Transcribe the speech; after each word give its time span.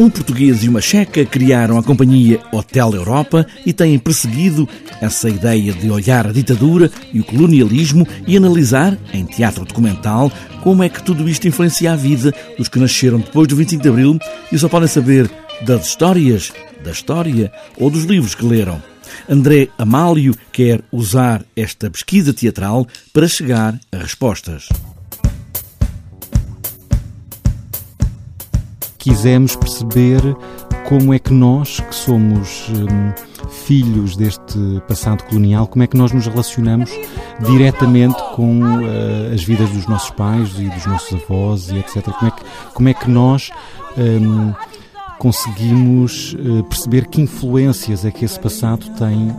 Um 0.00 0.08
português 0.08 0.62
e 0.62 0.68
uma 0.68 0.80
checa 0.80 1.26
criaram 1.26 1.76
a 1.76 1.82
companhia 1.82 2.40
Hotel 2.52 2.94
Europa 2.94 3.44
e 3.66 3.72
têm 3.72 3.98
perseguido 3.98 4.68
essa 5.00 5.28
ideia 5.28 5.72
de 5.72 5.90
olhar 5.90 6.24
a 6.24 6.30
ditadura 6.30 6.88
e 7.12 7.18
o 7.18 7.24
colonialismo 7.24 8.06
e 8.24 8.36
analisar, 8.36 8.96
em 9.12 9.26
teatro 9.26 9.64
documental, 9.64 10.30
como 10.62 10.84
é 10.84 10.88
que 10.88 11.02
tudo 11.02 11.28
isto 11.28 11.48
influencia 11.48 11.92
a 11.92 11.96
vida 11.96 12.32
dos 12.56 12.68
que 12.68 12.78
nasceram 12.78 13.18
depois 13.18 13.48
do 13.48 13.56
25 13.56 13.82
de 13.82 13.88
Abril 13.88 14.18
e 14.52 14.56
só 14.56 14.68
podem 14.68 14.88
saber 14.88 15.28
das 15.62 15.88
histórias, 15.88 16.52
da 16.84 16.92
história 16.92 17.50
ou 17.76 17.90
dos 17.90 18.04
livros 18.04 18.36
que 18.36 18.46
leram. 18.46 18.80
André 19.28 19.66
Amálio 19.76 20.32
quer 20.52 20.80
usar 20.92 21.44
esta 21.56 21.90
pesquisa 21.90 22.32
teatral 22.32 22.86
para 23.12 23.26
chegar 23.26 23.76
a 23.90 23.96
respostas. 23.96 24.68
Quisemos 28.98 29.56
perceber 29.56 30.20
como 30.88 31.14
é 31.14 31.18
que 31.18 31.32
nós, 31.32 31.80
que 31.80 31.94
somos 31.94 32.68
hum, 32.70 33.12
filhos 33.48 34.16
deste 34.16 34.82
passado 34.88 35.22
colonial, 35.24 35.66
como 35.66 35.82
é 35.84 35.86
que 35.86 35.96
nós 35.96 36.12
nos 36.12 36.26
relacionamos 36.26 36.90
diretamente 37.46 38.16
com 38.34 38.62
uh, 38.62 39.32
as 39.32 39.42
vidas 39.42 39.70
dos 39.70 39.86
nossos 39.86 40.10
pais 40.10 40.58
e 40.58 40.68
dos 40.68 40.86
nossos 40.86 41.22
avós 41.22 41.70
e 41.70 41.78
etc. 41.78 42.02
Como 42.04 42.26
é 42.26 42.30
que, 42.30 42.44
como 42.74 42.88
é 42.88 42.94
que 42.94 43.10
nós 43.10 43.50
hum, 43.96 44.52
conseguimos 45.18 46.34
uh, 46.34 46.64
perceber 46.64 47.06
que 47.06 47.20
influências 47.20 48.04
é 48.04 48.10
que 48.10 48.24
esse 48.24 48.38
passado 48.38 48.88
tem 48.98 49.32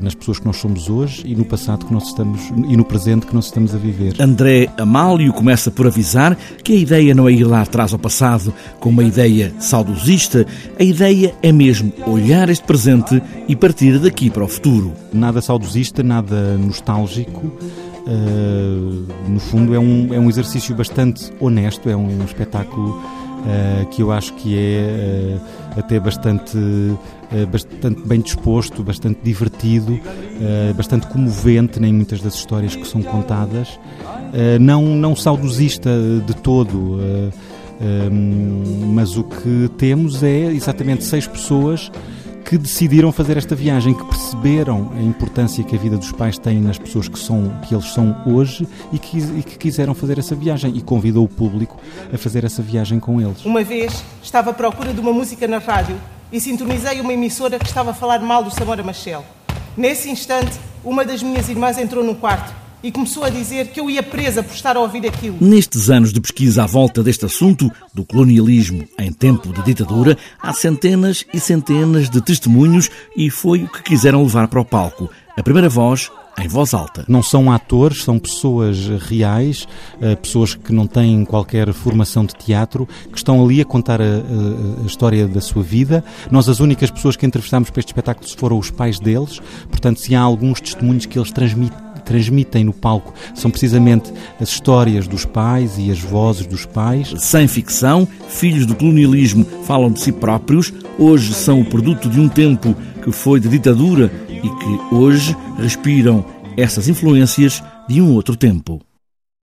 nas 0.00 0.14
pessoas 0.14 0.38
que 0.38 0.46
nós 0.46 0.56
somos 0.56 0.88
hoje 0.88 1.22
e 1.26 1.34
no 1.34 1.44
passado 1.44 1.86
que 1.86 1.92
nós 1.92 2.08
estamos 2.08 2.40
e 2.68 2.76
no 2.76 2.84
presente 2.84 3.26
que 3.26 3.34
nós 3.34 3.46
estamos 3.46 3.74
a 3.74 3.78
viver. 3.78 4.14
André 4.20 4.68
Amálio 4.78 5.32
começa 5.32 5.70
por 5.70 5.86
avisar 5.86 6.36
que 6.62 6.72
a 6.72 6.76
ideia 6.76 7.14
não 7.14 7.28
é 7.28 7.32
ir 7.32 7.44
lá 7.44 7.62
atrás 7.62 7.92
ao 7.92 7.98
passado 7.98 8.52
com 8.80 8.88
uma 8.88 9.04
ideia 9.04 9.52
saudosista, 9.58 10.46
a 10.78 10.82
ideia 10.82 11.34
é 11.42 11.52
mesmo 11.52 11.92
olhar 12.06 12.48
este 12.48 12.64
presente 12.64 13.22
e 13.48 13.56
partir 13.56 13.98
daqui 13.98 14.30
para 14.30 14.44
o 14.44 14.48
futuro. 14.48 14.92
Nada 15.12 15.40
saudosista, 15.40 16.02
nada 16.02 16.56
nostálgico. 16.58 17.52
Uh, 18.06 19.04
no 19.28 19.40
fundo 19.40 19.74
é 19.74 19.78
um, 19.80 20.14
é 20.14 20.18
um 20.18 20.28
exercício 20.28 20.74
bastante 20.76 21.32
honesto, 21.40 21.88
é 21.90 21.96
um 21.96 22.24
espetáculo 22.24 23.02
uh, 23.46 23.86
que 23.86 24.02
eu 24.02 24.12
acho 24.12 24.34
que 24.34 24.56
é 24.58 25.36
uh, 25.36 25.78
até 25.78 26.00
bastante, 26.00 26.56
uh, 26.56 27.46
bastante 27.50 28.02
bem 28.06 28.20
disposto, 28.20 28.82
bastante 28.82 29.20
divertido, 29.22 29.98
bastante 30.76 31.06
comovente 31.06 31.78
em 31.82 31.92
muitas 31.92 32.20
das 32.20 32.34
histórias 32.34 32.76
que 32.76 32.86
são 32.86 33.02
contadas. 33.02 33.78
não, 34.60 34.82
não 34.82 35.16
saudosista 35.16 35.90
de 36.26 36.34
todo, 36.36 36.98
mas 38.94 39.16
o 39.16 39.24
que 39.24 39.70
temos 39.78 40.22
é 40.22 40.52
exatamente 40.52 41.04
seis 41.04 41.26
pessoas 41.26 41.90
que 42.46 42.56
decidiram 42.56 43.10
fazer 43.10 43.36
esta 43.36 43.56
viagem, 43.56 43.92
que 43.92 44.04
perceberam 44.04 44.92
a 44.96 45.02
importância 45.02 45.64
que 45.64 45.74
a 45.74 45.78
vida 45.78 45.96
dos 45.96 46.12
pais 46.12 46.38
tem 46.38 46.60
nas 46.60 46.78
pessoas 46.78 47.08
que, 47.08 47.18
são, 47.18 47.52
que 47.66 47.74
eles 47.74 47.92
são 47.92 48.16
hoje 48.24 48.68
e 48.92 49.00
que, 49.00 49.18
e 49.18 49.42
que 49.42 49.58
quiseram 49.58 49.94
fazer 49.94 50.16
essa 50.16 50.34
viagem 50.36 50.72
e 50.76 50.80
convidou 50.80 51.24
o 51.24 51.28
público 51.28 51.76
a 52.12 52.16
fazer 52.16 52.44
essa 52.44 52.62
viagem 52.62 53.00
com 53.00 53.20
eles. 53.20 53.44
Uma 53.44 53.64
vez 53.64 54.04
estava 54.22 54.52
à 54.52 54.54
procura 54.54 54.94
de 54.94 55.00
uma 55.00 55.12
música 55.12 55.48
na 55.48 55.58
rádio 55.58 56.00
e 56.30 56.40
sintonizei 56.40 57.00
uma 57.00 57.12
emissora 57.12 57.58
que 57.58 57.66
estava 57.66 57.90
a 57.90 57.94
falar 57.94 58.20
mal 58.20 58.44
do 58.44 58.50
Samora 58.50 58.82
Machel. 58.82 59.24
Nesse 59.76 60.08
instante, 60.08 60.56
uma 60.84 61.04
das 61.04 61.22
minhas 61.24 61.48
irmãs 61.48 61.76
entrou 61.78 62.04
no 62.04 62.14
quarto 62.14 62.54
e 62.86 62.92
começou 62.92 63.24
a 63.24 63.28
dizer 63.28 63.66
que 63.68 63.80
eu 63.80 63.90
ia 63.90 64.02
presa 64.02 64.44
por 64.44 64.54
estar 64.54 64.76
a 64.76 64.80
ouvir 64.80 65.04
aquilo. 65.06 65.36
Nestes 65.40 65.90
anos 65.90 66.12
de 66.12 66.20
pesquisa 66.20 66.62
à 66.62 66.66
volta 66.66 67.02
deste 67.02 67.24
assunto, 67.24 67.68
do 67.92 68.04
colonialismo 68.04 68.86
em 68.96 69.12
tempo 69.12 69.52
de 69.52 69.60
ditadura, 69.62 70.16
há 70.40 70.52
centenas 70.52 71.24
e 71.34 71.40
centenas 71.40 72.08
de 72.08 72.20
testemunhos 72.20 72.88
e 73.16 73.28
foi 73.28 73.64
o 73.64 73.68
que 73.68 73.82
quiseram 73.82 74.22
levar 74.22 74.46
para 74.46 74.60
o 74.60 74.64
palco. 74.64 75.10
A 75.36 75.42
primeira 75.42 75.68
voz 75.68 76.12
em 76.38 76.46
voz 76.46 76.74
alta. 76.74 77.04
Não 77.08 77.22
são 77.22 77.50
atores, 77.50 78.04
são 78.04 78.18
pessoas 78.18 78.86
reais, 79.08 79.66
eh, 80.00 80.14
pessoas 80.14 80.54
que 80.54 80.70
não 80.70 80.86
têm 80.86 81.24
qualquer 81.24 81.72
formação 81.72 82.26
de 82.26 82.34
teatro, 82.34 82.86
que 83.10 83.16
estão 83.16 83.42
ali 83.42 83.62
a 83.62 83.64
contar 83.64 84.02
a, 84.02 84.04
a, 84.04 84.82
a 84.82 84.86
história 84.86 85.26
da 85.26 85.40
sua 85.40 85.62
vida. 85.62 86.04
Nós, 86.30 86.46
as 86.46 86.60
únicas 86.60 86.90
pessoas 86.90 87.16
que 87.16 87.24
entrevistámos 87.24 87.70
para 87.70 87.80
este 87.80 87.88
espetáculo 87.88 88.28
foram 88.36 88.58
os 88.58 88.70
pais 88.70 89.00
deles, 89.00 89.40
portanto, 89.70 89.98
se 89.98 90.14
há 90.14 90.20
alguns 90.20 90.60
testemunhos 90.60 91.06
que 91.06 91.18
eles 91.18 91.32
transmitem 91.32 91.85
transmitem 92.06 92.64
no 92.64 92.72
palco 92.72 93.12
são 93.34 93.50
precisamente 93.50 94.12
as 94.40 94.48
histórias 94.48 95.06
dos 95.06 95.26
pais 95.26 95.76
e 95.76 95.90
as 95.90 95.98
vozes 95.98 96.46
dos 96.46 96.64
pais. 96.64 97.12
Sem 97.18 97.46
ficção, 97.46 98.08
filhos 98.28 98.64
do 98.64 98.74
colonialismo 98.74 99.44
falam 99.64 99.90
de 99.90 100.00
si 100.00 100.12
próprios, 100.12 100.72
hoje 100.98 101.34
são 101.34 101.60
o 101.60 101.64
produto 101.64 102.08
de 102.08 102.20
um 102.20 102.28
tempo 102.28 102.74
que 103.02 103.12
foi 103.12 103.40
de 103.40 103.48
ditadura 103.48 104.10
e 104.30 104.48
que 104.48 104.94
hoje 104.94 105.36
respiram 105.58 106.24
essas 106.56 106.88
influências 106.88 107.62
de 107.88 108.00
um 108.00 108.14
outro 108.14 108.36
tempo. 108.36 108.85